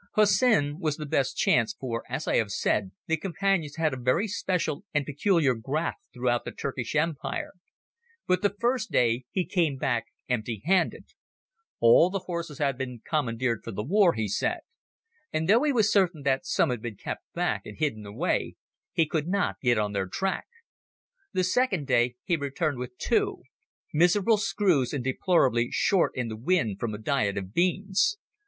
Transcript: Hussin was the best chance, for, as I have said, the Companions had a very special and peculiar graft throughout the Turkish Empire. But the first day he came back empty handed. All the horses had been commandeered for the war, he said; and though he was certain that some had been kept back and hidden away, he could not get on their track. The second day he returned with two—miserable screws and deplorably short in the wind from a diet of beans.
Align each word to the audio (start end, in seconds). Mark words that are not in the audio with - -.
Hussin 0.15 0.79
was 0.79 0.97
the 0.97 1.05
best 1.05 1.37
chance, 1.37 1.75
for, 1.75 2.01
as 2.09 2.27
I 2.27 2.37
have 2.37 2.49
said, 2.49 2.89
the 3.05 3.17
Companions 3.17 3.75
had 3.75 3.93
a 3.93 3.97
very 4.01 4.27
special 4.27 4.83
and 4.95 5.05
peculiar 5.05 5.53
graft 5.53 6.07
throughout 6.11 6.43
the 6.43 6.51
Turkish 6.51 6.95
Empire. 6.95 7.51
But 8.25 8.41
the 8.41 8.55
first 8.59 8.89
day 8.91 9.25
he 9.29 9.45
came 9.45 9.77
back 9.77 10.07
empty 10.27 10.63
handed. 10.65 11.05
All 11.79 12.09
the 12.09 12.23
horses 12.25 12.57
had 12.57 12.79
been 12.79 12.99
commandeered 13.07 13.63
for 13.63 13.71
the 13.71 13.83
war, 13.83 14.13
he 14.13 14.27
said; 14.27 14.61
and 15.31 15.47
though 15.47 15.61
he 15.61 15.71
was 15.71 15.91
certain 15.93 16.23
that 16.23 16.47
some 16.47 16.71
had 16.71 16.81
been 16.81 16.97
kept 16.97 17.21
back 17.35 17.61
and 17.67 17.77
hidden 17.77 18.03
away, 18.03 18.55
he 18.93 19.05
could 19.05 19.27
not 19.27 19.59
get 19.61 19.77
on 19.77 19.93
their 19.93 20.07
track. 20.07 20.47
The 21.31 21.43
second 21.43 21.85
day 21.85 22.15
he 22.23 22.35
returned 22.35 22.79
with 22.79 22.97
two—miserable 22.97 24.37
screws 24.37 24.93
and 24.93 25.03
deplorably 25.03 25.69
short 25.71 26.13
in 26.15 26.27
the 26.27 26.37
wind 26.37 26.79
from 26.79 26.95
a 26.95 26.97
diet 26.97 27.37
of 27.37 27.53
beans. 27.53 28.17